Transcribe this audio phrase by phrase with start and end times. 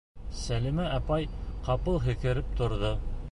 [0.37, 1.29] Сәлимә апай
[1.69, 2.95] ҡапыл һикереп торҙо.